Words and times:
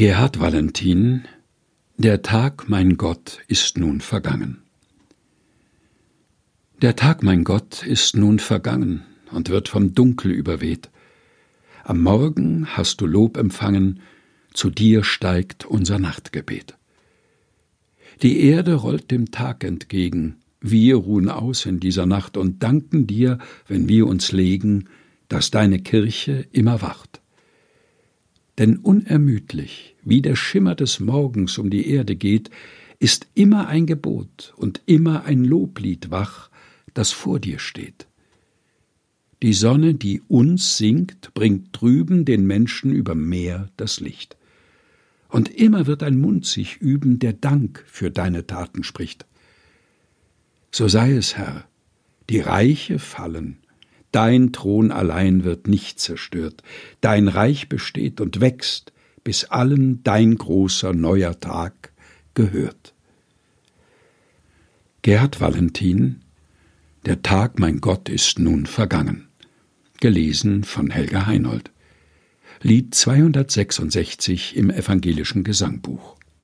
Gerhard 0.00 0.40
Valentin 0.40 1.24
Der 1.98 2.22
Tag, 2.22 2.70
mein 2.70 2.96
Gott, 2.96 3.40
ist 3.48 3.76
nun 3.76 4.00
vergangen. 4.00 4.62
Der 6.80 6.96
Tag, 6.96 7.22
mein 7.22 7.44
Gott, 7.44 7.82
ist 7.82 8.16
nun 8.16 8.38
vergangen 8.38 9.02
und 9.30 9.50
wird 9.50 9.68
vom 9.68 9.94
Dunkel 9.94 10.32
überweht. 10.32 10.88
Am 11.84 12.00
Morgen 12.00 12.66
hast 12.68 13.02
du 13.02 13.06
Lob 13.06 13.36
empfangen, 13.36 14.00
zu 14.54 14.70
dir 14.70 15.04
steigt 15.04 15.66
unser 15.66 15.98
Nachtgebet. 15.98 16.78
Die 18.22 18.40
Erde 18.40 18.76
rollt 18.76 19.10
dem 19.10 19.30
Tag 19.30 19.64
entgegen, 19.64 20.36
wir 20.62 20.96
ruhen 20.96 21.28
aus 21.28 21.66
in 21.66 21.78
dieser 21.78 22.06
Nacht 22.06 22.38
und 22.38 22.62
danken 22.62 23.06
dir, 23.06 23.36
wenn 23.68 23.86
wir 23.86 24.06
uns 24.06 24.32
legen, 24.32 24.88
dass 25.28 25.50
deine 25.50 25.78
Kirche 25.78 26.46
immer 26.52 26.80
wacht. 26.80 27.19
Denn 28.60 28.76
unermüdlich, 28.76 29.96
wie 30.04 30.20
der 30.20 30.36
Schimmer 30.36 30.74
des 30.74 31.00
Morgens 31.00 31.56
um 31.56 31.70
die 31.70 31.88
Erde 31.88 32.14
geht, 32.14 32.50
ist 32.98 33.26
immer 33.32 33.68
ein 33.68 33.86
Gebot 33.86 34.52
und 34.54 34.82
immer 34.84 35.24
ein 35.24 35.44
Loblied 35.44 36.10
wach, 36.10 36.50
das 36.92 37.10
vor 37.10 37.40
dir 37.40 37.58
steht. 37.58 38.06
Die 39.42 39.54
Sonne, 39.54 39.94
die 39.94 40.20
uns 40.28 40.76
singt, 40.76 41.32
bringt 41.32 41.68
drüben 41.72 42.26
den 42.26 42.46
Menschen 42.46 42.92
über 42.92 43.14
Meer 43.14 43.70
das 43.78 43.98
Licht. 43.98 44.36
Und 45.30 45.48
immer 45.48 45.86
wird 45.86 46.02
ein 46.02 46.20
Mund 46.20 46.44
sich 46.44 46.82
üben, 46.82 47.18
der 47.18 47.32
Dank 47.32 47.82
für 47.86 48.10
deine 48.10 48.46
Taten 48.46 48.84
spricht. 48.84 49.24
So 50.70 50.86
sei 50.86 51.12
es, 51.12 51.34
Herr, 51.34 51.64
die 52.28 52.40
Reiche 52.40 52.98
fallen, 52.98 53.56
dein 54.12 54.52
Thron 54.52 54.90
allein 54.92 55.44
wird 55.44 55.68
nicht 55.68 56.00
zerstört, 56.00 56.62
dein 57.00 57.28
Reich 57.28 57.68
besteht 57.68 58.20
und 58.20 58.40
wächst, 58.40 58.92
bis 59.24 59.44
allen 59.44 60.02
dein 60.02 60.36
großer 60.36 60.92
neuer 60.92 61.38
Tag 61.38 61.92
gehört. 62.34 62.94
Gerhard 65.02 65.40
Valentin 65.40 66.22
der 67.06 67.22
Tag, 67.22 67.58
mein 67.58 67.80
Gott, 67.80 68.10
ist 68.10 68.38
nun 68.38 68.66
vergangen. 68.66 69.28
Gelesen 70.00 70.64
von 70.64 70.90
Helga 70.90 71.24
Heinold. 71.24 71.70
Lied 72.60 72.94
266 72.94 74.54
im 74.54 74.68
evangelischen 74.68 75.42
Gesangbuch. 75.42 76.16